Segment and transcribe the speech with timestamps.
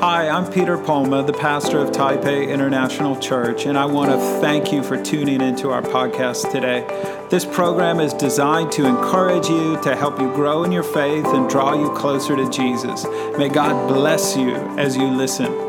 [0.00, 4.72] Hi, I'm Peter Palma, the pastor of Taipei International Church, and I want to thank
[4.72, 6.86] you for tuning into our podcast today.
[7.30, 11.50] This program is designed to encourage you, to help you grow in your faith, and
[11.50, 13.06] draw you closer to Jesus.
[13.36, 15.67] May God bless you as you listen.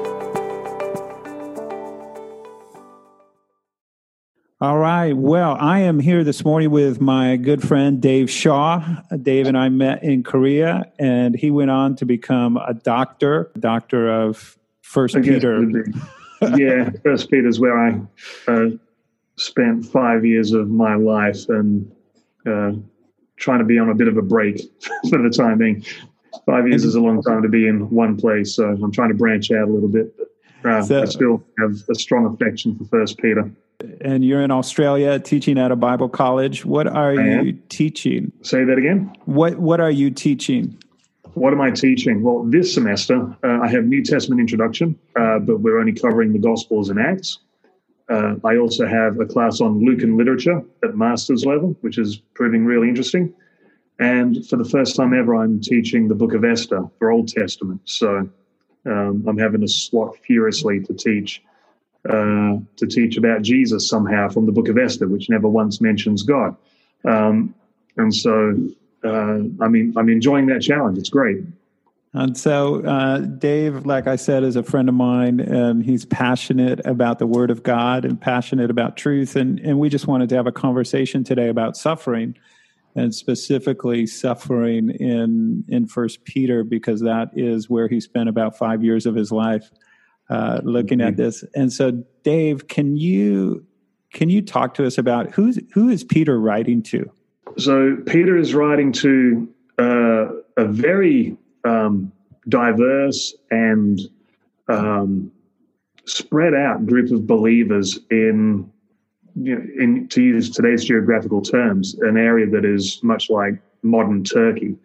[4.62, 5.14] All right.
[5.14, 8.84] Well, I am here this morning with my good friend Dave Shaw.
[9.22, 14.12] Dave and I met in Korea, and he went on to become a doctor, doctor
[14.12, 15.66] of First Peter.
[16.58, 18.02] yeah, First Peter is where I
[18.50, 18.72] uh,
[19.38, 21.90] spent five years of my life and
[22.46, 22.74] uh,
[23.38, 24.60] trying to be on a bit of a break
[25.10, 25.86] for the time being.
[26.46, 29.16] Five years is a long time to be in one place, so I'm trying to
[29.16, 30.14] branch out a little bit.
[30.62, 33.50] But, uh, so, I still have a strong affection for First Peter
[34.02, 36.66] and you're in Australia teaching at a Bible college.
[36.66, 38.32] What are you teaching?
[38.42, 39.16] Say that again.
[39.26, 40.78] What What are you teaching?
[41.34, 42.24] What am I teaching?
[42.24, 46.40] Well, this semester uh, I have New Testament introduction, uh, but we're only covering the
[46.40, 47.40] Gospels and Acts.
[48.10, 52.66] Uh, I also have a class on Lucan literature at master's level, which is proving
[52.66, 53.34] really interesting.
[54.00, 57.82] And for the first time ever, I'm teaching the Book of Esther for Old Testament.
[57.86, 58.28] So
[58.88, 61.44] um, I'm having to swat furiously to teach
[62.08, 66.24] uh, to teach about Jesus somehow from the book of Esther, which never once mentions
[66.24, 66.56] God.
[67.06, 67.54] Um,
[67.98, 68.56] and so,
[69.04, 70.98] uh, I mean, I'm enjoying that challenge.
[70.98, 71.44] It's great.
[72.14, 76.84] And so, uh, Dave, like I said, is a friend of mine, and he's passionate
[76.86, 79.36] about the Word of God and passionate about truth.
[79.36, 82.36] And, and we just wanted to have a conversation today about suffering,
[82.96, 88.84] and specifically suffering in in First Peter, because that is where he spent about five
[88.84, 89.70] years of his life
[90.30, 91.22] uh, looking at mm-hmm.
[91.24, 91.44] this.
[91.56, 93.66] And so, Dave, can you
[94.14, 97.10] can you talk to us about who's who is Peter writing to?
[97.58, 102.12] So Peter is writing to uh, a very um,
[102.48, 104.00] diverse and
[104.68, 105.32] um,
[106.06, 108.72] spread out group of believers in,
[109.36, 114.24] you know, in to use today's geographical terms, an area that is much like modern
[114.24, 114.76] Turkey.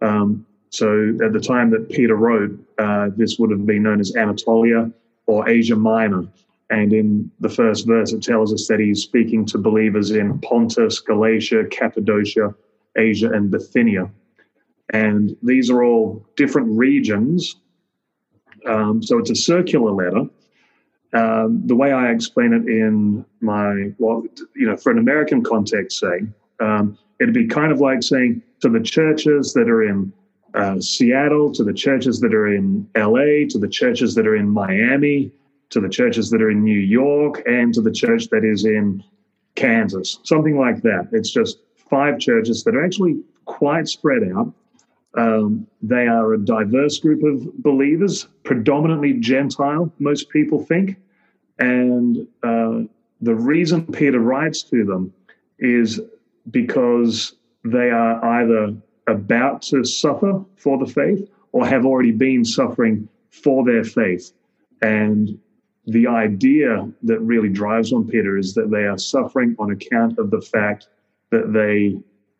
[0.00, 4.16] Um, so at the time that Peter wrote, uh, this would have been known as
[4.16, 4.90] Anatolia
[5.26, 6.26] or Asia Minor.
[6.68, 10.98] And in the first verse, it tells us that he's speaking to believers in Pontus,
[10.98, 12.52] Galatia, Cappadocia,
[12.96, 14.10] Asia, and Bithynia.
[14.92, 17.54] And these are all different regions.
[18.66, 20.28] Um, so it's a circular letter.
[21.12, 24.24] Um, the way I explain it in my, well,
[24.56, 26.22] you know, for an American context, say,
[26.58, 30.12] um, it'd be kind of like saying to the churches that are in
[30.54, 34.48] uh, Seattle, to the churches that are in LA, to the churches that are in
[34.48, 35.32] Miami,
[35.70, 39.02] to the churches that are in New York, and to the church that is in
[39.56, 41.08] Kansas, something like that.
[41.12, 41.58] It's just
[41.90, 44.52] five churches that are actually quite spread out.
[45.16, 50.96] Um, they are a diverse group of believers, predominantly Gentile, most people think.
[51.58, 52.82] And uh,
[53.20, 55.12] the reason Peter writes to them
[55.58, 56.00] is
[56.50, 57.34] because
[57.64, 58.74] they are either
[59.06, 64.32] about to suffer for the faith or have already been suffering for their faith.
[64.82, 65.38] And
[65.86, 70.30] the idea that really drives on Peter is that they are suffering on account of
[70.30, 70.88] the fact
[71.30, 71.96] that they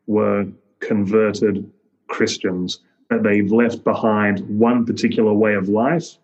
[0.07, 0.47] were
[0.81, 1.71] converted
[2.09, 6.17] Christians, that they've left behind one particular way of life,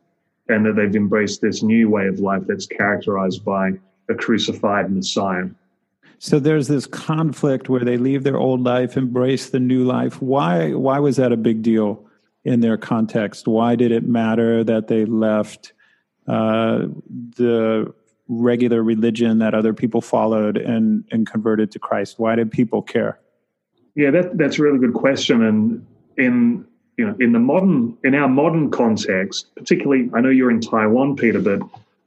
[0.49, 3.72] and that they've embraced this new way of life that's characterized by
[4.09, 5.47] a crucified Messiah.
[6.23, 10.21] So there's this conflict where they leave their old life, embrace the new life.
[10.21, 12.05] Why why was that a big deal
[12.45, 13.49] in their context?
[13.49, 15.73] Why did it matter that they left
[16.29, 16.89] uh,
[17.37, 17.95] the
[18.29, 22.19] regular religion that other people followed and and converted to Christ?
[22.19, 23.19] Why did people care?
[23.95, 25.43] Yeah, that that's a really good question.
[25.43, 25.87] And
[26.19, 26.67] in
[26.99, 31.17] you know in the modern in our modern context, particularly, I know you're in Taiwan,
[31.17, 31.63] Peter, but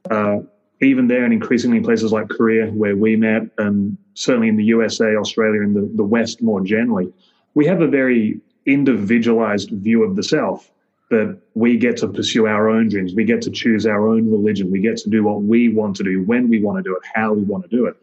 [0.08, 0.38] uh,
[0.80, 4.64] even there and increasingly in places like Korea, where we met, and certainly in the
[4.64, 7.12] USA, Australia, and the, the West more generally,
[7.54, 10.70] we have a very individualized view of the self
[11.10, 13.14] that we get to pursue our own dreams.
[13.14, 14.70] We get to choose our own religion.
[14.70, 17.02] We get to do what we want to do, when we want to do it,
[17.14, 17.96] how we want to do it.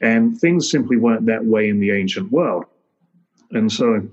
[0.00, 2.64] And things simply weren't that way in the ancient world.
[3.50, 4.08] And so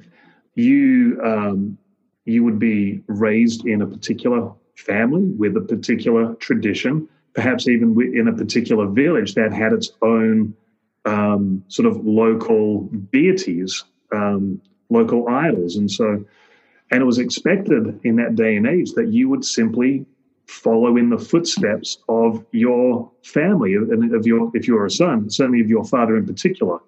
[0.56, 1.78] you um,
[2.26, 8.28] you would be raised in a particular family with a particular tradition perhaps even in
[8.28, 10.54] a particular village that had its own
[11.06, 15.76] um, sort of local deities, um, local idols.
[15.76, 16.24] And so,
[16.92, 20.06] and it was expected in that day and age that you would simply
[20.46, 25.62] follow in the footsteps of your family and of your if you're a son certainly
[25.62, 26.80] of your father in particular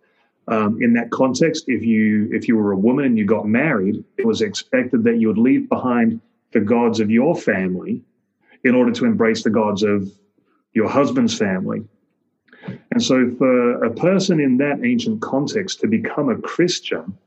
[0.50, 4.04] um, in that context if you if you were a woman and you got married
[4.18, 6.20] it was expected that you would leave behind
[6.52, 8.02] the gods of your family
[8.66, 10.12] in order to embrace the gods of
[10.74, 11.84] your husband's family.
[12.96, 17.18] And so, for a person in that ancient context to become a Christian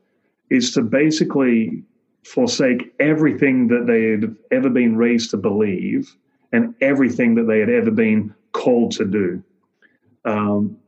[0.49, 1.83] is to basically
[2.25, 6.17] forsake everything that they had ever been raised to believe
[6.53, 9.43] and everything that they had ever been called to do.
[10.25, 10.79] Um,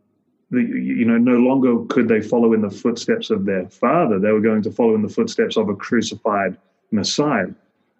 [0.50, 4.18] the, you know, no longer could they follow in the footsteps of their father.
[4.18, 6.56] They were going to follow in the footsteps of a crucified
[6.90, 7.48] Messiah.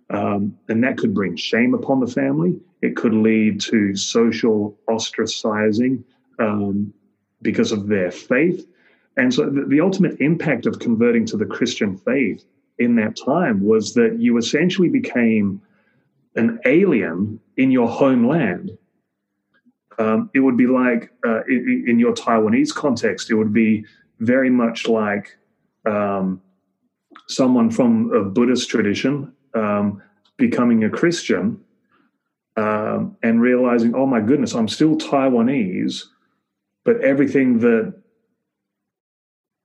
[0.09, 2.59] Um, and that could bring shame upon the family.
[2.81, 6.05] It could lead to social ostracizing
[6.41, 6.93] um,
[7.43, 8.67] because of their faith.
[9.17, 12.45] And so the, the ultimate impact of converting to the Christian faith
[12.79, 15.61] in that time was that you essentially became
[16.37, 18.77] an alien in your homeland.
[19.99, 23.85] Um, it would be like, uh, in, in, your Taiwanese context, it would be
[24.21, 25.37] very much like
[25.85, 26.41] um,
[27.29, 30.03] someone from a Buddhist tradition um,
[30.39, 31.61] becoming a Christian
[32.57, 36.05] um, and realizing, oh my goodness, I'm still Taiwanese,
[36.85, 37.95] but everything that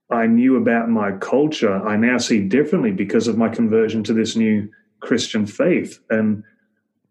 [0.10, 4.36] I knew about my culture, I now see differently because of my conversion to this
[4.36, 4.70] new
[5.00, 6.00] Christian faith.
[6.10, 6.44] And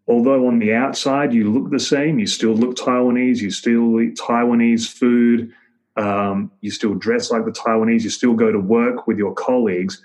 [0.07, 4.17] although on the outside you look the same, you still look Taiwanese, you still eat
[4.17, 5.51] Taiwanese food,
[5.97, 10.01] um, you still dress like the Taiwanese, you still go to work with your colleagues,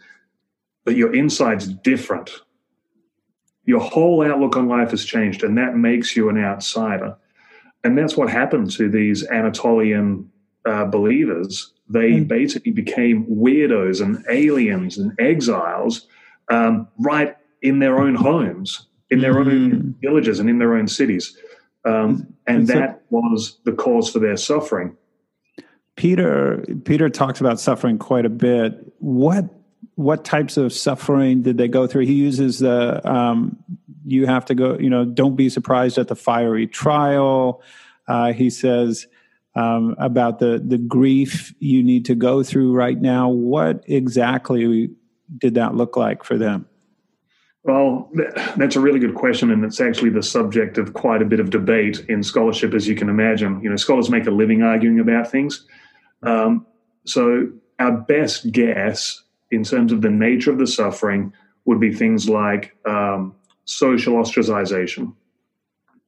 [0.85, 2.31] but your inside's different.
[3.65, 7.17] Your whole outlook on life has changed, and that makes you an outsider.
[7.83, 10.31] And that's what happened to these Anatolian
[10.65, 11.73] uh, believers.
[11.89, 12.29] They mm.
[12.29, 16.07] basically became weirdos and aliens and exiles
[16.51, 19.47] um, right in their own homes, in their mm.
[19.47, 19.91] own hmm.
[20.01, 21.37] villages, and in their own cities.
[21.85, 24.97] Um, and so, that was the cause for their suffering.
[25.97, 28.93] Peter Peter talks about suffering quite a bit.
[28.99, 29.49] What
[29.95, 32.07] what types of suffering did they go through?
[32.07, 33.63] He uses the um,
[34.05, 34.79] you have to go.
[34.79, 37.63] You know, don't be surprised at the fiery trial.
[38.09, 39.07] Uh, he says
[39.55, 43.29] um, about the the grief you need to go through right now.
[43.29, 44.91] What exactly
[45.37, 46.67] did that look like for them?
[47.63, 48.11] Well,
[48.57, 51.51] that's a really good question, and it's actually the subject of quite a bit of
[51.51, 53.63] debate in scholarship, as you can imagine.
[53.63, 55.67] You know, scholars make a living arguing about things.
[56.23, 56.67] Um,
[57.05, 61.33] so, our best guess in terms of the nature of the suffering
[61.65, 65.15] would be things like um, social ostracization,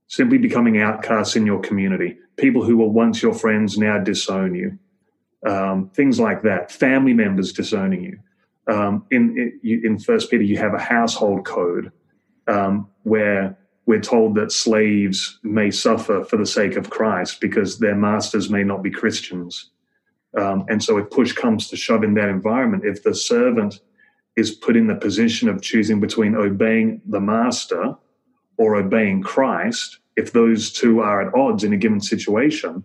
[0.07, 4.79] simply becoming outcasts in your community, people who were once your friends now disown you,
[5.47, 8.19] um, things like that, family members disowning you.
[8.73, 11.91] Um, in in First Peter, you have a household code
[12.47, 17.97] um, where we're told that slaves may suffer for the sake of Christ because their
[17.97, 19.71] masters may not be Christians.
[20.39, 23.81] Um, and so, if push comes to shove in that environment, if the servant
[24.37, 27.95] is put in the position of choosing between obeying the master
[28.57, 32.85] or obeying Christ, if those two are at odds in a given situation,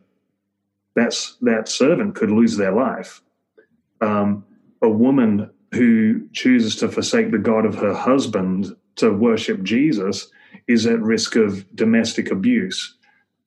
[0.95, 3.21] that's that servant could lose their life.
[4.01, 4.45] Um,
[4.81, 10.29] a woman who chooses to forsake the God of her husband to worship Jesus
[10.67, 12.95] is at risk of domestic abuse.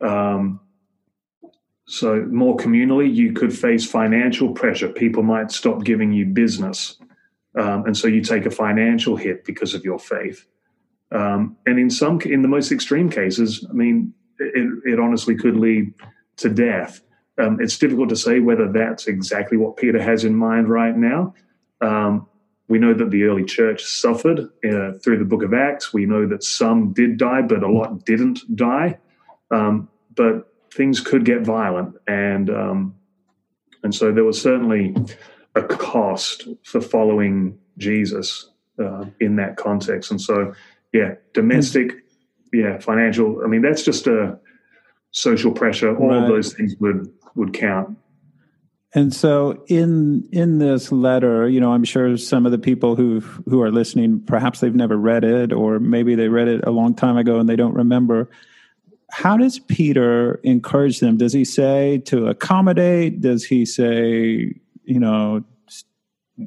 [0.00, 0.61] Um,
[1.90, 4.88] so, more communally, you could face financial pressure.
[4.88, 6.96] People might stop giving you business.
[7.58, 10.46] Um, and so you take a financial hit because of your faith.
[11.10, 15.56] Um, and in some, in the most extreme cases, I mean, it, it honestly could
[15.56, 15.92] lead
[16.37, 17.00] to death.
[17.38, 21.35] Um, it's difficult to say whether that's exactly what Peter has in mind right now.
[21.80, 22.28] Um,
[22.68, 25.92] we know that the early church suffered uh, through the book of Acts.
[25.92, 29.00] We know that some did die, but a lot didn't die.
[29.50, 32.95] Um, but things could get violent, and um,
[33.83, 34.95] and so there was certainly
[35.55, 40.11] a cost for following Jesus uh, in that context.
[40.11, 40.53] And so,
[40.93, 41.93] yeah, domestic,
[42.53, 43.43] yeah, financial.
[43.45, 44.39] I mean, that's just a
[45.11, 45.97] social pressure.
[45.97, 46.23] All right.
[46.23, 47.97] of those things would would count.
[48.93, 53.21] And so in in this letter, you know, I'm sure some of the people who
[53.47, 56.95] who are listening, perhaps they've never read it, or maybe they read it a long
[56.95, 58.29] time ago and they don't remember
[59.12, 61.17] how does Peter encourage them?
[61.17, 63.21] Does he say to accommodate?
[63.21, 65.45] Does he say, you know,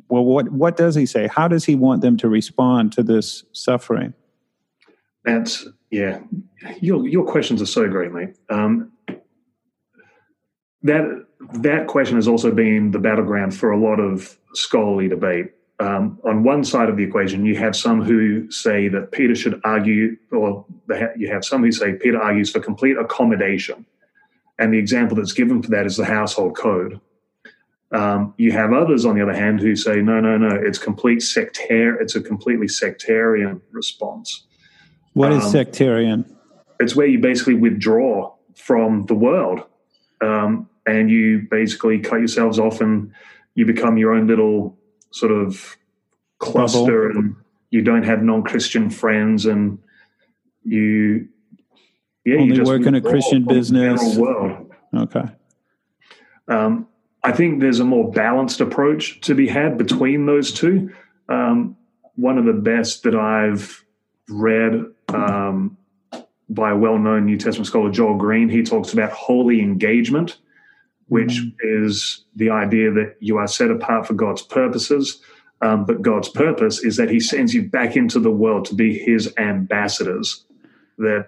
[0.10, 1.28] well, what what does he say?
[1.28, 4.14] How does he want them to respond to this suffering?
[5.24, 6.20] That's yeah.
[6.82, 8.36] Your your questions are so great, mate.
[8.50, 8.92] Um,
[10.82, 16.20] that that question has also been the battleground for a lot of scholarly debate um,
[16.24, 20.16] on one side of the equation, you have some who say that Peter should argue,
[20.32, 20.66] or
[21.18, 23.86] you have some who say Peter argues for complete accommodation.
[24.60, 27.00] And the example that's given for that is the household code.
[27.92, 31.22] Um, you have others, on the other hand, who say, no, no, no, it's complete
[31.22, 34.46] sectarian, it's a completely sectarian response.
[35.14, 36.34] What is um, sectarian?
[36.84, 39.62] it's where you basically withdraw from the world,
[40.22, 43.12] um, and you basically cut yourselves off, and
[43.56, 44.78] you become your own little
[45.14, 45.78] sort of
[46.40, 47.20] cluster, Bubble.
[47.20, 47.36] and
[47.70, 49.80] you don't have non-Christian friends, and
[50.64, 51.30] you
[52.26, 54.18] yeah, only you work in a Christian business.
[54.18, 54.72] World.
[54.94, 55.26] Okay.
[56.48, 56.88] Um,
[57.24, 60.92] I think there's a more balanced approach to be had between those two.
[61.30, 61.78] Um,
[62.16, 63.84] one of the best that I've
[64.28, 65.78] read um,
[66.50, 70.38] by a well known New Testament scholar, Joel Green, he talks about holy engagement,
[71.08, 71.86] which mm-hmm.
[71.86, 75.22] is the idea that you are set apart for God's purposes.
[75.62, 78.98] Um, but God's purpose is that He sends you back into the world to be
[78.98, 80.46] His ambassadors.
[80.98, 81.28] That,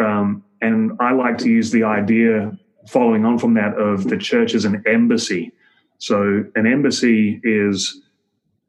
[0.00, 2.58] um, and I like to use the idea
[2.88, 5.52] following on from that of the church as an embassy.
[5.98, 8.00] So an embassy is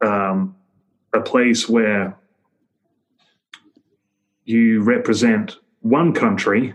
[0.01, 0.55] um,
[1.13, 2.17] a place where
[4.45, 6.73] you represent one country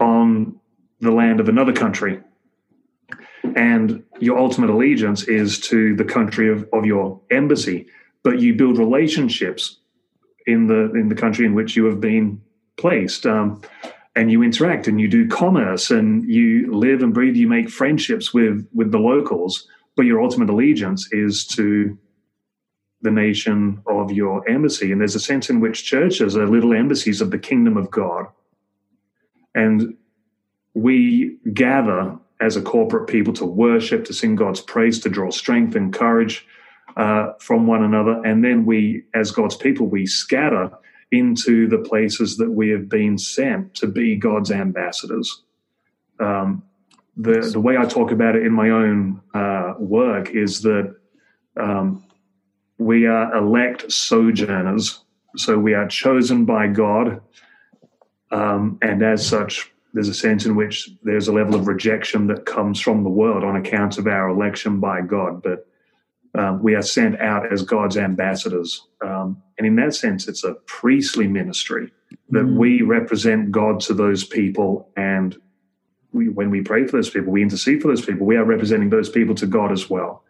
[0.00, 0.58] on
[1.00, 2.20] the land of another country.
[3.54, 7.86] And your ultimate allegiance is to the country of, of your embassy,
[8.22, 9.78] but you build relationships
[10.46, 12.40] in the in the country in which you have been
[12.76, 13.26] placed.
[13.26, 13.60] Um,
[14.14, 18.32] and you interact and you do commerce and you live and breathe you make friendships
[18.32, 19.68] with with the locals.
[19.94, 21.98] But your ultimate allegiance is to
[23.02, 24.90] the nation of your embassy.
[24.90, 28.26] And there's a sense in which churches are little embassies of the kingdom of god.
[29.54, 29.96] And
[30.74, 35.74] we gather as a corporate people to worship to sing god's praise to draw strength
[35.74, 36.46] and courage
[36.96, 38.22] uh, from one another.
[38.24, 40.70] And then we as god's people we scatter
[41.12, 45.42] into the places that we have been sent to be God's ambassadors.
[46.18, 46.62] Um,
[47.16, 50.94] the the way I talk about it in my own uh, work is that
[51.58, 52.04] um,
[52.78, 55.00] we are elect sojourners,
[55.36, 57.20] so we are chosen by God,
[58.30, 62.44] um, and as such, there's a sense in which there's a level of rejection that
[62.44, 65.66] comes from the world on account of our election by God, but
[66.38, 68.86] um, we are sent out as God's ambassadors.
[69.02, 71.90] Um, and in that sense, it's a priestly ministry
[72.28, 72.58] that mm.
[72.58, 74.86] we represent God to those people.
[74.98, 75.34] And
[76.12, 78.90] we, when we pray for those people, we intercede for those people, we are representing
[78.90, 80.24] those people to God as well.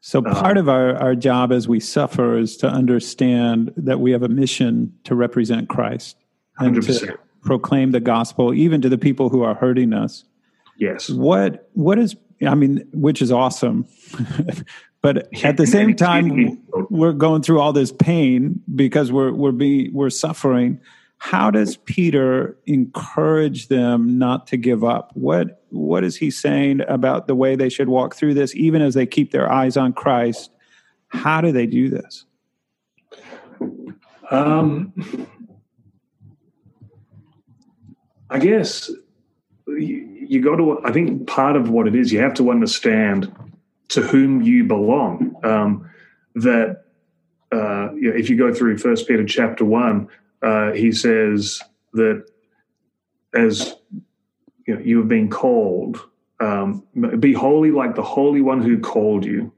[0.00, 4.00] So, um, part um, of our, our job as we suffer is to understand that
[4.00, 6.16] we have a mission to represent Christ
[6.58, 7.00] 100%.
[7.00, 10.24] to proclaim the gospel, even to the people who are hurting us.
[10.78, 11.10] Yes.
[11.10, 12.16] What What is
[12.46, 13.86] I mean, which is awesome.
[15.02, 19.92] but at the same time, we're going through all this pain because we're we're being
[19.92, 20.80] we're suffering.
[21.18, 25.10] How does Peter encourage them not to give up?
[25.14, 28.94] What what is he saying about the way they should walk through this, even as
[28.94, 30.50] they keep their eyes on Christ?
[31.08, 32.24] How do they do this?
[34.30, 34.94] Um,
[38.30, 38.90] I guess
[39.66, 43.32] you got to i think part of what it is you have to understand
[43.88, 45.34] to whom you belong.
[45.42, 45.90] Um,
[46.36, 46.84] that
[47.52, 50.08] uh, you know, if you go through first peter chapter 1
[50.42, 51.60] uh, he says
[51.92, 52.24] that
[53.34, 53.74] as
[54.64, 56.00] you, know, you have been called
[56.40, 56.86] um,
[57.18, 59.52] be holy like the holy one who called you.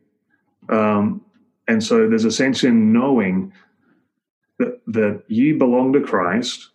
[0.68, 1.24] Um,
[1.68, 3.52] and so there's a sense in knowing
[4.58, 6.70] that, that you belong to christ.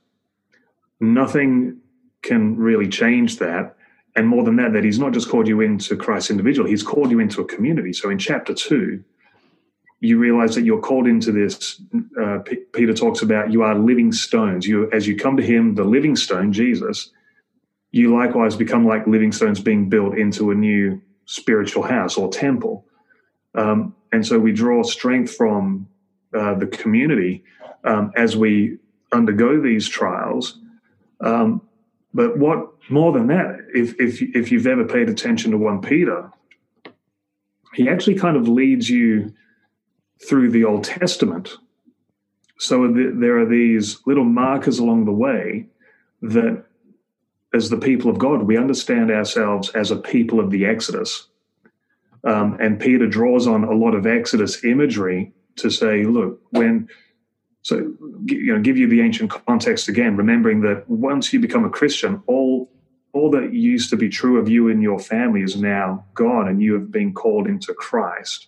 [1.00, 1.82] Nothing
[2.22, 3.78] can really change that
[4.18, 7.12] and more than that, that he's not just called you into Christ individually, he's called
[7.12, 7.94] you into a community.
[7.94, 9.04] So in chapter two,
[10.00, 11.80] you realize that you're called into this.
[12.20, 14.66] Uh, P- Peter talks about you are living stones.
[14.68, 17.12] You, as you come to him, the living stone, Jesus,
[17.92, 22.86] you likewise become like living stones being built into a new spiritual house or temple.
[23.54, 25.88] Um, and so we draw strength from
[26.34, 27.44] uh, the community
[27.84, 28.78] um, as we
[29.12, 30.60] undergo these trials.
[31.22, 31.62] Um,
[32.18, 36.32] but what more than that, if if if you've ever paid attention to one Peter,
[37.76, 39.32] he actually kind of leads you
[40.28, 41.58] through the Old Testament.
[42.58, 45.68] So there are these little markers along the way
[46.24, 46.66] that,
[47.54, 51.28] as the people of God, we understand ourselves as a people of the Exodus.
[52.24, 56.90] Um, and Peter draws on a lot of Exodus imagery to say, look, when
[57.68, 57.94] so,
[58.28, 62.24] you know, give you the ancient context again, remembering that once you become a Christian,
[62.26, 62.72] all
[63.12, 66.62] all that used to be true of you and your family is now gone, and
[66.62, 68.48] you have been called into Christ.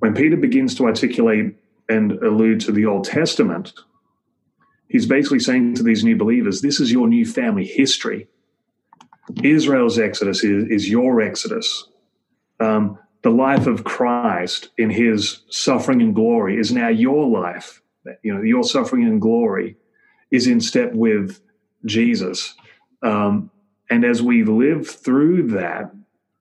[0.00, 1.56] When Peter begins to articulate
[1.88, 3.72] and allude to the Old Testament,
[4.86, 8.28] he's basically saying to these new believers, "This is your new family history.
[9.42, 11.88] Israel's exodus is, is your exodus."
[12.60, 17.80] Um, the life of Christ in his suffering and glory is now your life
[18.22, 19.76] you know your suffering and glory
[20.30, 21.40] is in step with
[21.84, 22.54] Jesus.
[23.02, 23.50] Um,
[23.88, 25.92] and as we live through that,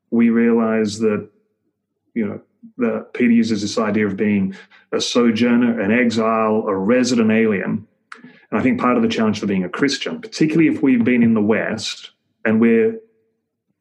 [0.10, 1.30] we realize that,
[2.14, 2.42] you know,
[2.78, 4.56] that Peter uses this idea of being
[4.92, 7.88] a sojourner, an exile, a resident alien.
[8.50, 11.22] And I think part of the challenge for being a Christian, particularly if we've been
[11.22, 12.12] in the West
[12.44, 13.00] and we're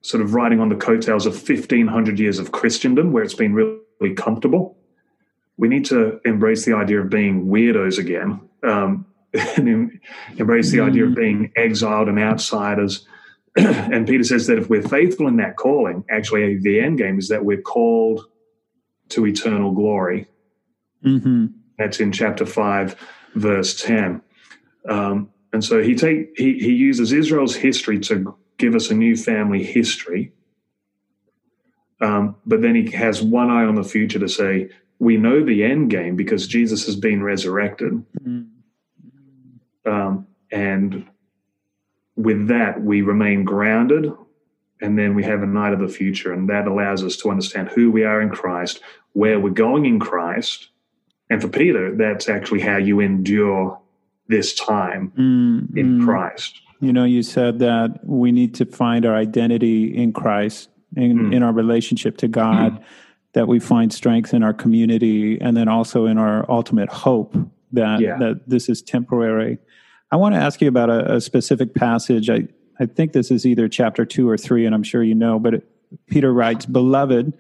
[0.03, 4.15] sort of riding on the coattails of 1500 years of Christendom, where it's been really
[4.15, 4.77] comfortable,
[5.57, 9.07] we need to embrace the idea of being weirdos again um,
[9.57, 10.01] and
[10.37, 11.17] embrace the idea of mm.
[11.17, 13.07] being exiled and outsiders.
[13.57, 17.29] and Peter says that if we're faithful in that calling, actually, the end game is
[17.29, 18.27] that we're called
[19.11, 20.27] to eternal glory.
[21.05, 21.47] Mm-hmm.
[21.79, 22.97] That's in chapter 5,
[23.35, 24.23] verse 10.
[24.89, 29.17] Um, and so he take he, he uses Israel's history to give us a new
[29.17, 30.33] family history.
[32.01, 35.65] Um, but then he has one eye on the future to say, we know the
[35.65, 37.93] end game because Jesus has been resurrected.
[38.23, 39.91] Mm-hmm.
[39.91, 41.07] Um, and
[42.17, 44.13] with that, we remain grounded.
[44.81, 46.33] And then we have a night of the future.
[46.33, 48.81] And that allows us to understand who we are in Christ,
[49.13, 50.69] where we're going in Christ.
[51.31, 53.81] And for Peter, that's actually how you endure
[54.29, 55.79] this time mm-hmm.
[55.79, 56.61] in Christ.
[56.81, 61.35] You know, you said that we need to find our identity in Christ, in, mm.
[61.35, 62.85] in our relationship to God.
[63.35, 67.37] That we find strength in our community and then also in our ultimate hope
[67.73, 68.17] that yeah.
[68.19, 69.59] that this is temporary.
[70.11, 72.31] I want to ask you about a, a, specific passage.
[72.31, 72.47] I,
[72.79, 75.55] I think this is either chapter two or three, and I'm sure you know, but
[75.55, 75.69] it,
[76.07, 77.37] Peter writes, Beloved,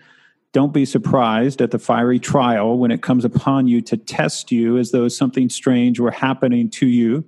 [0.53, 4.79] don't be surprised at the fiery trial when it comes upon you to test you
[4.79, 7.25] as though something strange were happening to you.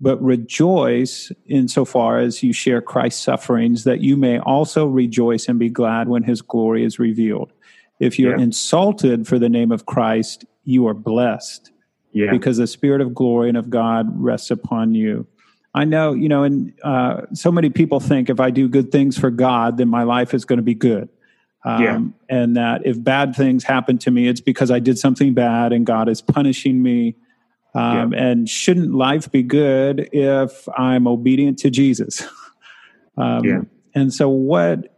[0.00, 5.68] But rejoice insofar as you share Christ's sufferings, that you may also rejoice and be
[5.68, 7.52] glad when his glory is revealed.
[8.00, 8.42] If you're yeah.
[8.42, 11.70] insulted for the name of Christ, you are blessed.
[12.12, 12.30] Yeah.
[12.30, 15.26] Because the spirit of glory and of God rests upon you.
[15.74, 19.18] I know, you know, and uh, so many people think if I do good things
[19.18, 21.08] for God, then my life is going to be good.
[21.64, 22.00] Um, yeah.
[22.28, 25.84] And that if bad things happen to me, it's because I did something bad and
[25.84, 27.16] God is punishing me.
[27.74, 28.22] Um, yeah.
[28.22, 32.22] And shouldn't life be good if I'm obedient to Jesus?
[33.16, 33.60] um, yeah.
[33.96, 34.93] And so, what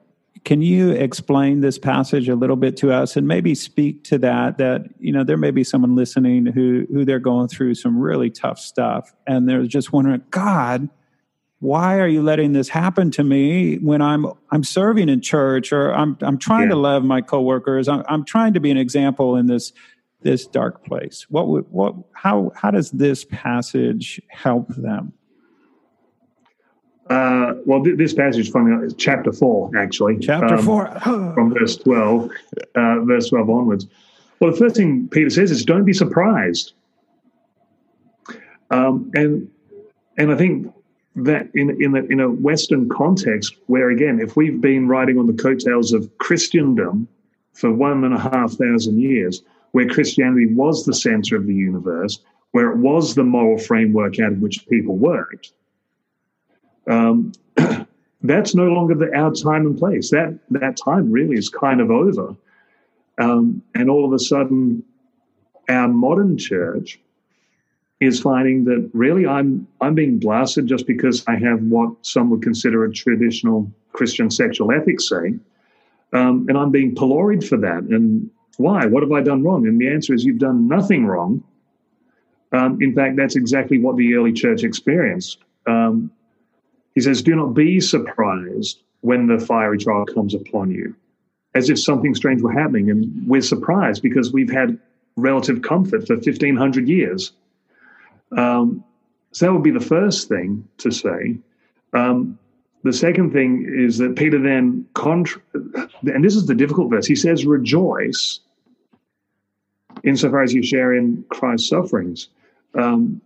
[0.47, 4.57] can you explain this passage a little bit to us and maybe speak to that
[4.59, 8.31] that you know there may be someone listening who who they're going through some really
[8.31, 10.89] tough stuff and they're just wondering god
[11.59, 15.93] why are you letting this happen to me when i'm i'm serving in church or
[15.93, 16.75] i'm i'm trying yeah.
[16.75, 17.89] to love my coworkers?
[17.89, 19.73] I'm, I'm trying to be an example in this
[20.23, 21.27] this dark place.
[21.29, 25.13] What would what how how does this passage help them
[27.11, 30.19] uh, well, th- this passage from chapter four, actually.
[30.19, 31.01] Chapter um, four.
[31.01, 32.31] from verse 12,
[32.75, 33.87] uh, verse 12 onwards.
[34.41, 36.73] Well, the first thing Peter says is don't be surprised.
[38.71, 39.49] Um, and
[40.19, 40.73] and I think
[41.15, 45.27] that in in a, in a Western context, where again, if we've been riding on
[45.27, 47.09] the coattails of Christendom
[47.53, 52.19] for one and a half thousand years, where Christianity was the center of the universe,
[52.51, 55.53] where it was the moral framework out of which people worked,
[56.89, 57.33] um,
[58.23, 60.11] that's no longer the, our time and place.
[60.11, 62.35] That that time really is kind of over.
[63.19, 64.83] Um, and all of a sudden,
[65.69, 67.01] our modern church
[68.01, 72.43] is finding that really I'm I'm being blasted just because I have what some would
[72.43, 75.35] consider a traditional Christian sexual ethics say,
[76.13, 77.85] um, and I'm being pilloried for that.
[77.85, 78.87] And why?
[78.87, 79.67] What have I done wrong?
[79.67, 81.43] And the answer is you've done nothing wrong.
[82.53, 85.39] Um, in fact, that's exactly what the early church experienced.
[85.67, 86.11] Um,
[86.97, 90.97] he says, Do not be surprised when the fiery trial comes upon you,
[91.55, 92.91] as if something strange were happening.
[92.91, 94.81] And we're surprised because we've had
[95.15, 97.33] relative comfort for 1500 years.
[98.37, 98.83] Um,
[99.31, 101.37] so that would be the first thing to say.
[101.93, 102.39] Um,
[102.83, 107.15] the second thing is that Peter then, contra- and this is the difficult verse, he
[107.15, 108.41] says, rejoice
[110.03, 112.29] insofar as you share in Christ's sufferings.
[112.75, 113.21] Um,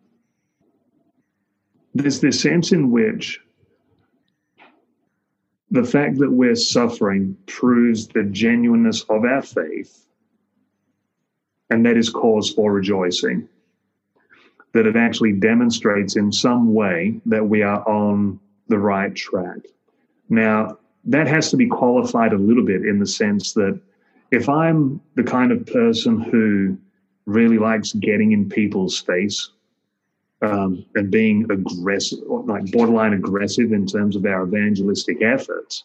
[1.94, 3.40] there's this sense in which
[5.70, 10.06] the fact that we're suffering proves the genuineness of our faith,
[11.70, 13.48] and that is cause for rejoicing.
[14.72, 19.58] That it actually demonstrates in some way that we are on the right track.
[20.28, 23.80] Now, that has to be qualified a little bit in the sense that
[24.30, 26.78] if I'm the kind of person who
[27.26, 29.50] really likes getting in people's face
[30.42, 35.84] um, and being aggressive, like borderline aggressive in terms of our evangelistic efforts,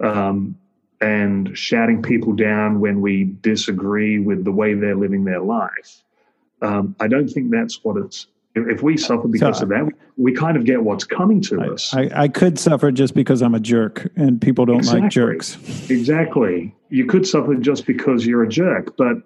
[0.00, 0.56] um,
[1.00, 6.02] and shouting people down when we disagree with the way they're living their life.
[6.62, 10.32] Um, I don't think that's what it's if we suffer because so, of that, we,
[10.32, 11.94] kind of get what's coming to I, us.
[11.94, 15.02] I, I, could suffer just because I'm a jerk and people don't exactly.
[15.02, 15.56] like jerks.
[15.88, 16.74] Exactly.
[16.88, 18.96] You could suffer just because you're a jerk.
[18.96, 19.18] But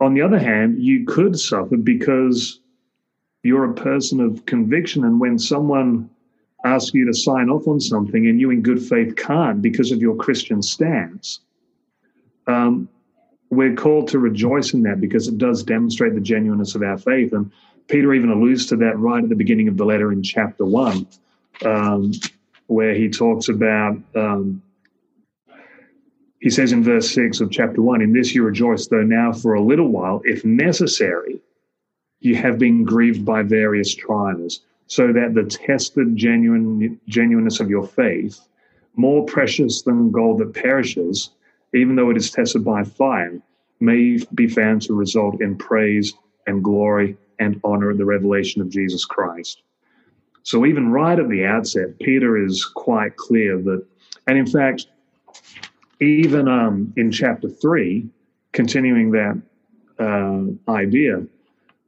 [0.00, 2.58] on the other hand, you could suffer because
[3.42, 5.04] you're a person of conviction.
[5.04, 6.08] And when someone
[6.64, 10.00] asks you to sign off on something and you in good faith can't because of
[10.00, 11.40] your Christian stance,
[12.46, 12.88] um,
[13.50, 17.32] we're called to rejoice in that because it does demonstrate the genuineness of our faith.
[17.32, 17.50] And
[17.88, 21.06] Peter even alludes to that right at the beginning of the letter in chapter one,
[21.64, 22.12] um,
[22.68, 24.62] where he talks about, um,
[26.38, 29.54] he says in verse six of chapter one, In this you rejoice, though now for
[29.54, 31.40] a little while, if necessary,
[32.24, 37.86] you have been grieved by various trials, so that the tested genuine, genuineness of your
[37.86, 38.40] faith,
[38.96, 41.30] more precious than gold that perishes,
[41.74, 43.40] even though it is tested by fire,
[43.80, 46.14] may be found to result in praise
[46.46, 49.62] and glory and honor the revelation of Jesus Christ.
[50.44, 53.84] So, even right at the outset, Peter is quite clear that,
[54.26, 54.86] and in fact,
[56.00, 58.06] even um, in chapter 3,
[58.52, 59.40] continuing that
[59.98, 61.24] uh, idea,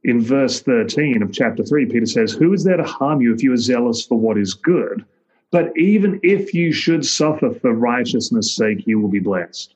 [0.05, 3.41] in verse 13 of chapter 3, Peter says, Who is there to harm you if
[3.41, 5.03] you are zealous for what is good?
[5.51, 9.73] But even if you should suffer for righteousness' sake, you will be blessed.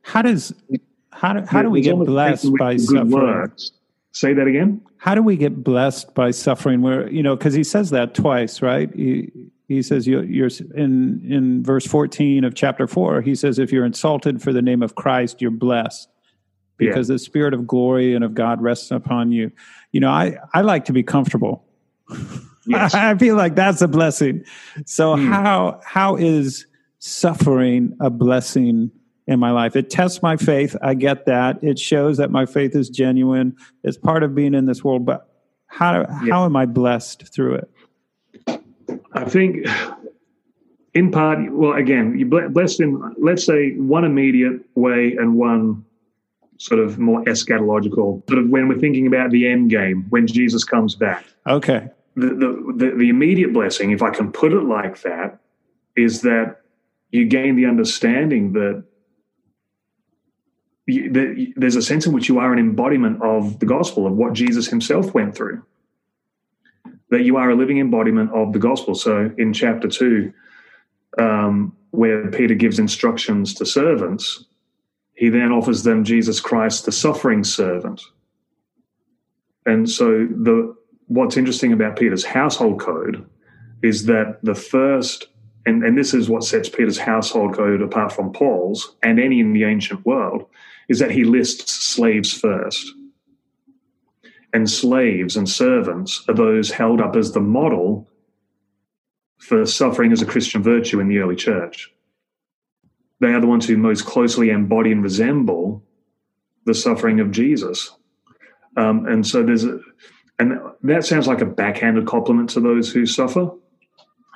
[0.00, 0.54] How does
[1.10, 3.10] how do, how do we get blessed by suffering?
[3.10, 3.72] Works.
[4.12, 4.80] Say that again.
[4.96, 6.80] How do we get blessed by suffering?
[6.80, 8.92] Where you know, because he says that twice, right?
[8.94, 9.30] He,
[9.68, 13.20] he says you, are in in verse fourteen of chapter four.
[13.20, 16.08] He says, "If you're insulted for the name of Christ, you're blessed,
[16.76, 17.14] because yeah.
[17.14, 19.52] the Spirit of glory and of God rests upon you."
[19.92, 21.64] You know, I I like to be comfortable.
[22.64, 22.94] Yes.
[22.94, 24.44] I feel like that's a blessing.
[24.86, 25.26] So mm.
[25.26, 26.64] how how is
[27.00, 28.92] suffering a blessing
[29.26, 29.76] in my life.
[29.76, 30.76] It tests my faith.
[30.82, 31.62] I get that.
[31.62, 33.56] It shows that my faith is genuine.
[33.84, 35.04] It's part of being in this world.
[35.04, 35.28] But
[35.66, 36.30] how yeah.
[36.30, 37.70] how am I blessed through it?
[39.14, 39.66] I think,
[40.94, 45.84] in part, well, again, you blessed in let's say one immediate way and one
[46.62, 48.22] sort of more eschatological.
[48.28, 51.24] Sort of when we're thinking about the end game, when Jesus comes back.
[51.46, 51.90] Okay.
[52.14, 55.40] The, the, the, the immediate blessing, if I can put it like that,
[55.96, 56.60] is that
[57.10, 58.84] you gain the understanding that
[61.56, 64.68] there's a sense in which you are an embodiment of the gospel, of what Jesus
[64.68, 65.64] himself went through.
[67.10, 68.94] That you are a living embodiment of the gospel.
[68.94, 70.32] So in chapter two,
[71.18, 74.44] um, where Peter gives instructions to servants,
[75.14, 78.02] he then offers them Jesus Christ, the suffering servant.
[79.66, 80.74] And so the
[81.06, 83.26] what's interesting about Peter's household code
[83.82, 85.28] is that the first
[85.66, 89.52] and, and this is what sets Peter's household code apart from Paul's and any in
[89.52, 90.46] the ancient world,
[90.88, 92.92] is that he lists slaves first.
[94.52, 98.08] And slaves and servants are those held up as the model
[99.38, 101.92] for suffering as a Christian virtue in the early church.
[103.22, 105.84] They are the ones who most closely embody and resemble
[106.66, 107.94] the suffering of Jesus.
[108.76, 109.78] Um, and so there's a,
[110.40, 113.48] and that sounds like a backhanded compliment to those who suffer.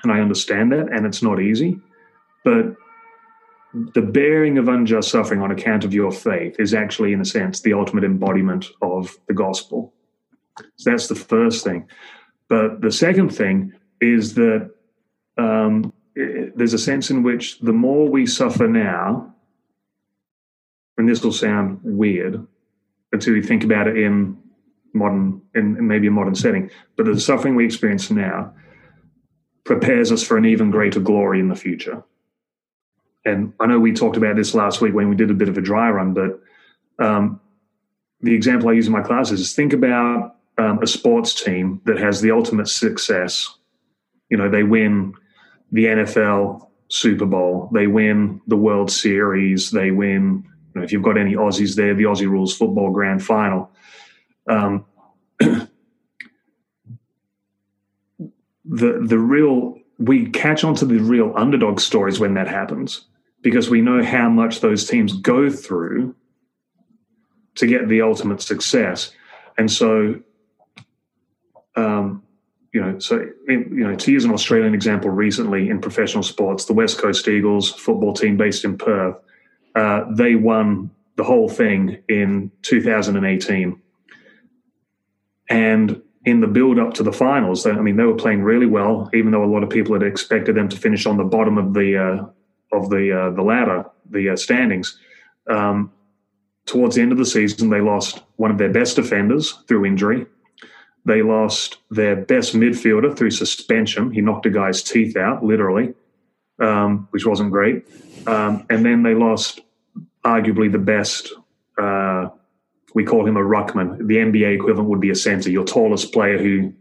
[0.05, 1.81] And I understand that, and it's not easy.
[2.44, 2.77] But
[3.75, 7.61] the bearing of unjust suffering on account of your faith is actually, in a sense,
[7.61, 9.92] the ultimate embodiment of the gospel.
[10.77, 11.88] So that's the first thing.
[12.49, 14.70] But the second thing is that
[15.37, 19.35] um, there's a sense in which the more we suffer now,
[20.96, 22.46] and this will sound weird
[23.12, 24.37] until you think about it in
[24.94, 28.52] modern, in, maybe a modern setting, but the suffering we experience now
[29.64, 32.02] prepares us for an even greater glory in the future
[33.26, 35.59] and I know we talked about this last week when we did a bit of
[35.59, 36.40] a dry run, but
[37.05, 37.40] um,
[38.20, 41.98] the example I use in my classes is think about um, a sports team that
[41.98, 43.52] has the ultimate success.
[44.31, 45.14] You know, they win
[45.72, 50.44] the NFL Super Bowl, they win the World Series, they win.
[50.74, 53.70] You know, if you've got any Aussies there, the Aussie Rules Football Grand Final.
[54.48, 54.85] Um,
[55.38, 55.68] the
[58.64, 63.07] the real we catch on to the real underdog stories when that happens
[63.42, 66.14] because we know how much those teams go through
[67.55, 69.12] to get the ultimate success.
[69.57, 70.20] And so,
[71.74, 72.22] um,
[72.77, 76.75] you know, so you know, to use an Australian example, recently in professional sports, the
[76.75, 79.17] West Coast Eagles football team based in Perth,
[79.75, 83.81] uh, they won the whole thing in 2018,
[85.49, 89.09] and in the build up to the finals, I mean, they were playing really well,
[89.15, 91.73] even though a lot of people had expected them to finish on the bottom of
[91.73, 94.99] the uh, of the uh, the ladder, the uh, standings.
[95.49, 95.93] Um,
[96.67, 100.27] towards the end of the season, they lost one of their best defenders through injury.
[101.07, 104.11] They lost their best midfielder through suspension.
[104.11, 105.95] He knocked a guy's teeth out, literally,
[106.59, 107.87] um, which wasn't great.
[108.27, 109.61] Um, and then they lost
[110.25, 111.33] arguably the best.
[111.79, 112.31] Uh,
[112.95, 113.99] we call him a ruckman.
[113.99, 116.73] The NBA equivalent would be a center, your tallest player who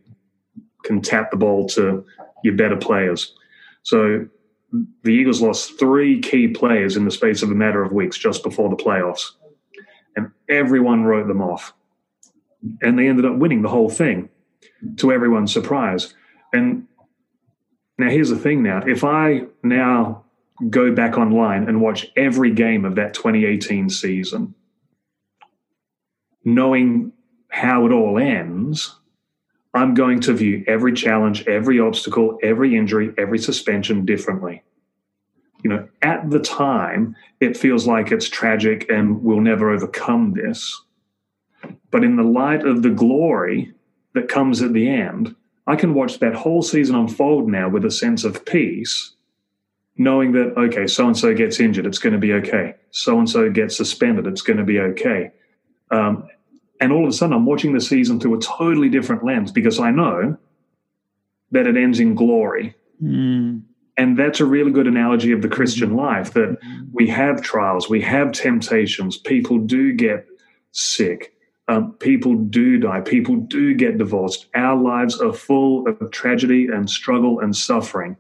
[0.84, 2.04] can tap the ball to
[2.44, 3.32] your better players.
[3.84, 4.28] So
[5.04, 8.42] the Eagles lost three key players in the space of a matter of weeks just
[8.42, 9.32] before the playoffs.
[10.16, 11.74] And everyone wrote them off.
[12.82, 14.30] And they ended up winning the whole thing
[14.98, 16.14] to everyone's surprise.
[16.54, 16.88] And
[17.98, 20.26] now here's the thing now if I now
[20.70, 24.56] go back online and watch every game of that 2018 season,
[26.44, 27.12] knowing
[27.50, 28.96] how it all ends,
[29.74, 34.64] I'm going to view every challenge, every obstacle, every injury, every suspension differently.
[35.64, 40.82] You know, at the time, it feels like it's tragic and we'll never overcome this.
[41.96, 43.74] But in the light of the glory
[44.16, 45.34] that comes at the end,
[45.66, 49.14] I can watch that whole season unfold now with a sense of peace,
[49.96, 52.76] knowing that, okay, so and so gets injured, it's going to be okay.
[52.92, 55.32] So and so gets suspended, it's going to be okay.
[55.90, 56.28] Um,
[56.82, 59.80] and all of a sudden, I'm watching the season through a totally different lens because
[59.80, 60.36] I know
[61.52, 62.76] that it ends in glory.
[63.02, 63.62] Mm.
[63.96, 65.96] And that's a really good analogy of the Christian mm.
[65.96, 66.58] life that
[66.92, 70.26] we have trials, we have temptations, people do get
[70.74, 71.35] sick,
[71.68, 74.48] um, people do die, people do get divorced.
[74.54, 78.18] Our lives are full of tragedy and struggle and suffering.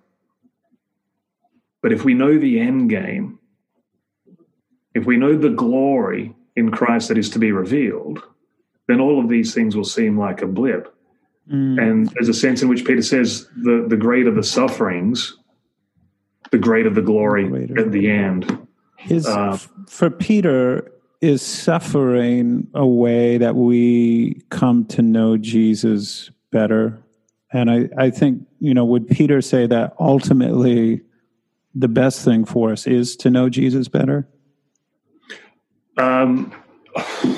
[1.82, 3.40] But if we know the end game,
[4.96, 8.24] if we know the glory in Christ that is to be revealed,
[8.88, 10.92] then all of these things will seem like a blip.
[11.52, 11.80] Mm.
[11.80, 15.38] And there's a sense in which Peter says the, the greater the sufferings,
[16.50, 17.80] the greater the glory greater.
[17.80, 18.68] at the end.
[19.08, 27.02] Is, uh, for Peter, is suffering a way that we come to know Jesus better?
[27.52, 31.02] And I, I think, you know, would Peter say that ultimately
[31.74, 34.28] the best thing for us is to know Jesus better?
[35.98, 36.54] Um,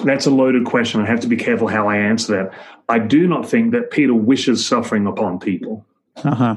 [0.03, 1.01] that's a loaded question.
[1.01, 2.53] I have to be careful how I answer that.
[2.89, 5.85] I do not think that Peter wishes suffering upon people.
[6.23, 6.55] Uh huh.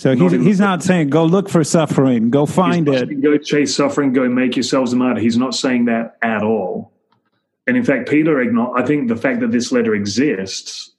[0.00, 3.20] So he's, he's not saying go look for suffering, go find it.
[3.20, 5.20] Go chase suffering, go make yourselves a martyr.
[5.20, 6.92] He's not saying that at all.
[7.66, 8.40] And in fact, Peter,
[8.74, 10.92] I think the fact that this letter exists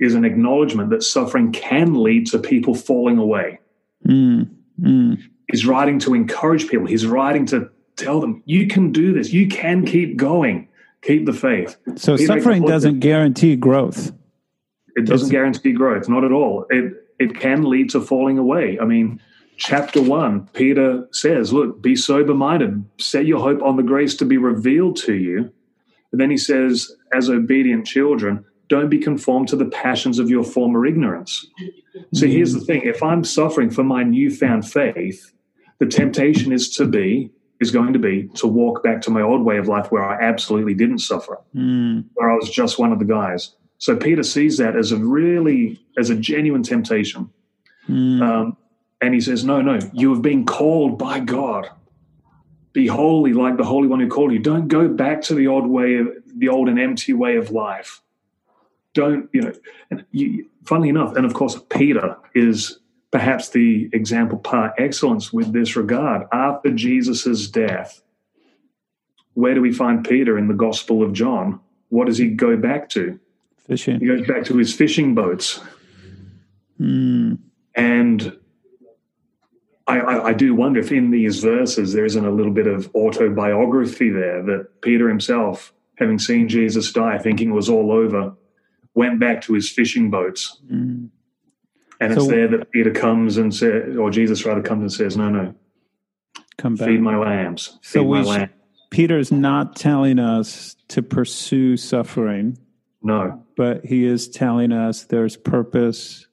[0.00, 3.60] is an acknowledgement that suffering can lead to people falling away.
[4.08, 4.48] Mm,
[4.80, 5.22] mm.
[5.50, 6.86] He's writing to encourage people.
[6.86, 10.68] He's writing to tell them you can do this you can keep going
[11.02, 14.12] keep the faith so keep suffering doesn't guarantee growth
[14.94, 18.78] it doesn't it's, guarantee growth not at all it it can lead to falling away.
[18.80, 19.20] I mean
[19.58, 24.24] chapter 1 peter says look be sober minded set your hope on the grace to
[24.24, 25.50] be revealed to you.
[26.12, 30.44] And then he says as obedient children don't be conformed to the passions of your
[30.44, 31.46] former ignorance.
[32.12, 32.82] So here's the thing.
[32.82, 35.32] If i'm suffering for my newfound faith
[35.78, 39.42] the temptation is to be is going to be to walk back to my old
[39.42, 42.04] way of life where I absolutely didn't suffer, mm.
[42.14, 43.54] where I was just one of the guys.
[43.78, 47.30] So Peter sees that as a really, as a genuine temptation.
[47.88, 48.22] Mm.
[48.22, 48.56] Um,
[49.00, 51.70] and he says, No, no, you have been called by God.
[52.72, 54.38] Be holy like the Holy One who called you.
[54.38, 58.02] Don't go back to the old way of the old and empty way of life.
[58.92, 59.52] Don't, you know,
[59.90, 62.78] and you, funnily enough, and of course, Peter is
[63.10, 66.26] perhaps the example par excellence with this regard.
[66.32, 68.02] After Jesus' death,
[69.34, 71.60] where do we find Peter in the Gospel of John?
[71.88, 73.18] What does he go back to?
[73.66, 74.00] Fishing.
[74.00, 75.60] He goes back to his fishing boats.
[76.80, 77.38] Mm.
[77.74, 78.38] And
[79.86, 82.90] I, I, I, do wonder if in these verses there isn't a little bit of
[82.94, 88.34] autobiography there that Peter himself, having seen Jesus die, thinking it was all over,
[88.94, 90.60] went back to his fishing boats.
[90.70, 91.10] Mm.
[92.00, 95.16] And so, it's there that Peter comes and says, or Jesus rather comes and says,
[95.16, 95.54] no, no,
[96.58, 96.88] come back.
[96.88, 97.78] Feed my lambs.
[97.82, 98.52] Feed so my lambs.
[98.90, 102.58] Peter's not telling us to pursue suffering.
[103.02, 103.42] No.
[103.56, 106.26] But he is telling us there's purpose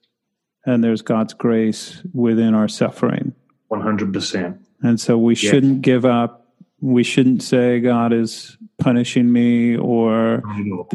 [0.66, 3.34] and there's God's grace within our suffering.
[3.70, 4.58] 100%.
[4.82, 6.52] And so we shouldn't give up.
[6.80, 10.42] We shouldn't say God is punishing me or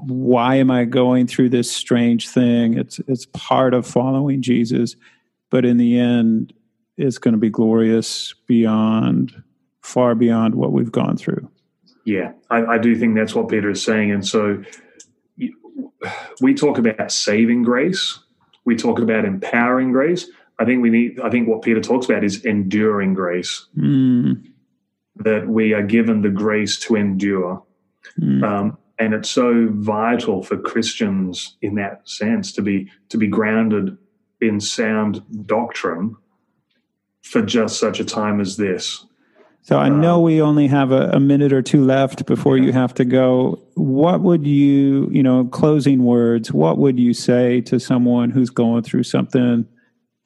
[0.02, 2.78] why am I going through this strange thing?
[2.78, 4.96] It's it's part of following Jesus,
[5.50, 6.54] but in the end,
[6.98, 9.42] it's going to be glorious beyond,
[9.82, 11.50] far beyond what we've gone through.
[12.06, 14.64] Yeah, I, I do think that's what Peter is saying, and so
[16.42, 18.20] we talk about saving grace,
[18.66, 20.28] we talk about empowering grace.
[20.60, 21.20] I think we need.
[21.22, 23.68] I think what Peter talks about is enduring grace.
[23.78, 24.46] Mm.
[25.16, 27.64] That we are given the grace to endure.
[28.20, 28.44] Mm.
[28.44, 33.98] Um, and it's so vital for Christians in that sense to be to be grounded
[34.42, 36.16] in sound doctrine
[37.22, 39.06] for just such a time as this.
[39.62, 42.72] So I know um, we only have a, a, minute or two left before you
[42.72, 43.62] have to go.
[43.76, 48.84] What would you, you know, closing words, what would you say to someone who's going
[48.84, 49.68] through something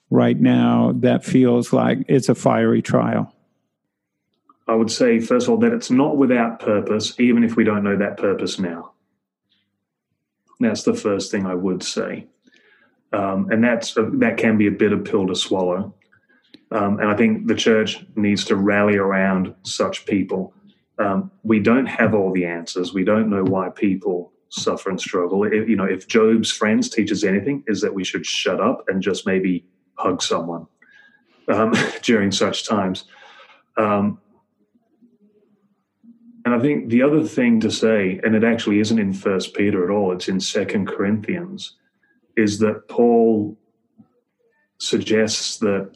[0.09, 3.33] right now that feels like it's a fiery trial?
[4.67, 7.83] I would say, first of all, that it's not without purpose, even if we don't
[7.83, 8.93] know that purpose now.
[10.59, 12.27] That's the first thing I would say.
[13.11, 15.93] Um, and that's a, that can be a bitter pill to swallow.
[16.73, 20.53] Um, and I think the church needs to rally around such people.
[20.97, 22.93] Um, we don't have all the answers.
[22.93, 25.43] We don't know why people suffer and struggle.
[25.43, 28.85] If, you know, if Job's friends teach us anything, is that we should shut up
[28.87, 30.65] and just maybe hug someone
[31.47, 33.05] um, during such times.
[33.77, 34.19] Um,
[36.45, 39.83] and I think the other thing to say, and it actually isn't in First Peter
[39.83, 41.75] at all; it's in Second Corinthians,
[42.35, 43.57] is that Paul
[44.79, 45.91] suggests that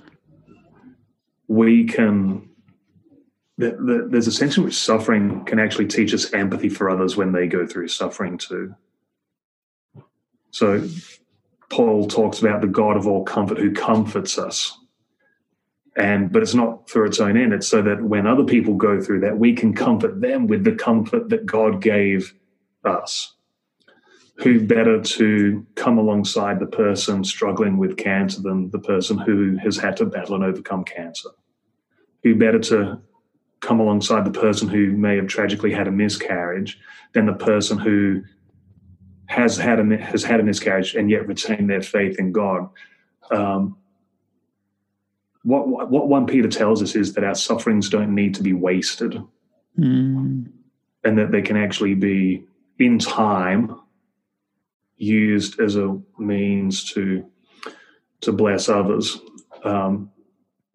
[1.48, 2.50] we can
[3.58, 7.18] that, that there's a sense in which suffering can actually teach us empathy for others
[7.18, 8.76] when they go through suffering too.
[10.52, 10.88] So
[11.70, 14.78] Paul talks about the God of all comfort who comforts us.
[15.96, 17.54] And but it's not for its own end.
[17.54, 20.76] It's so that when other people go through that, we can comfort them with the
[20.76, 22.36] comfort that God gave
[22.86, 23.34] us.
[24.40, 29.78] Who better to come alongside the person struggling with cancer than the person who has
[29.78, 31.30] had to battle and overcome cancer?
[32.24, 33.02] Who better to
[33.62, 36.80] come alongside the person who may have tragically had a miscarriage
[37.14, 38.24] than the person who
[39.28, 42.70] has had a has had a miscarriage and yet retained their faith in God.
[43.32, 43.78] Um,
[45.44, 49.22] what what one Peter tells us is that our sufferings don't need to be wasted,
[49.78, 50.50] mm.
[51.04, 52.46] and that they can actually be
[52.80, 53.80] in time
[54.98, 57.26] used as a means to
[58.22, 59.20] to bless others.
[59.64, 60.12] Um,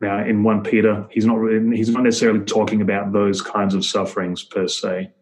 [0.01, 3.85] now, in one Peter, he's not really, he's not necessarily talking about those kinds of
[3.85, 5.13] sufferings per se.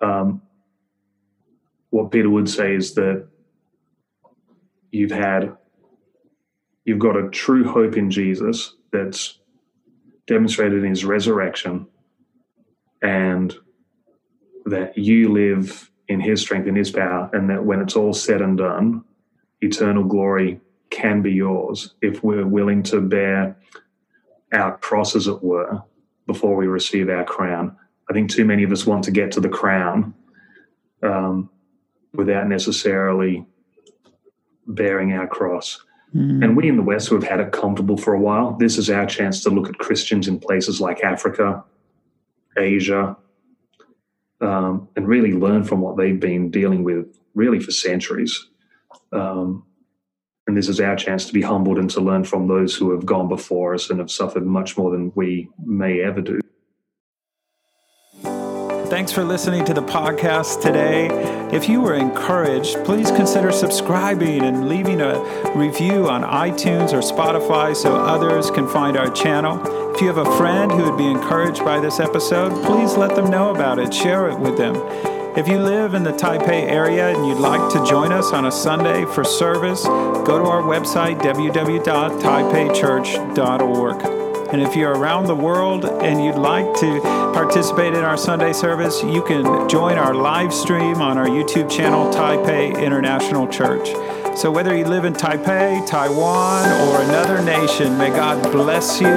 [0.00, 0.42] Um,
[1.90, 3.28] what Peter would say is that
[4.90, 5.56] you've had
[6.84, 9.38] you've got a true hope in Jesus that's
[10.26, 11.86] demonstrated in his resurrection
[13.02, 13.54] and
[14.64, 18.40] that you live in his strength and his power and that when it's all said
[18.40, 19.04] and done
[19.60, 23.56] eternal glory can be yours if we're willing to bear
[24.52, 25.82] our cross as it were
[26.26, 27.76] before we receive our crown
[28.10, 30.14] i think too many of us want to get to the crown
[31.02, 31.50] um,
[32.12, 33.46] without necessarily
[34.66, 35.82] bearing our cross.
[36.14, 36.44] Mm.
[36.44, 38.90] And we in the West who have had it comfortable for a while, this is
[38.90, 41.64] our chance to look at Christians in places like Africa,
[42.56, 43.16] Asia,
[44.42, 48.48] um, and really learn from what they've been dealing with really for centuries.
[49.12, 49.64] Um,
[50.46, 53.06] and this is our chance to be humbled and to learn from those who have
[53.06, 56.41] gone before us and have suffered much more than we may ever do.
[58.92, 61.08] Thanks for listening to the podcast today.
[61.50, 65.18] If you were encouraged, please consider subscribing and leaving a
[65.54, 69.62] review on iTunes or Spotify so others can find our channel.
[69.94, 73.30] If you have a friend who would be encouraged by this episode, please let them
[73.30, 73.94] know about it.
[73.94, 74.76] Share it with them.
[75.38, 78.52] If you live in the Taipei area and you'd like to join us on a
[78.52, 84.21] Sunday for service, go to our website, www.taipeichurch.org.
[84.52, 87.00] And if you're around the world and you'd like to
[87.32, 92.12] participate in our Sunday service, you can join our live stream on our YouTube channel,
[92.12, 93.88] Taipei International Church.
[94.36, 99.08] So, whether you live in Taipei, Taiwan, or another nation, may God bless you,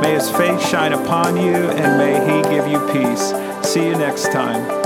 [0.00, 3.32] may His face shine upon you, and may He give you peace.
[3.66, 4.81] See you next time.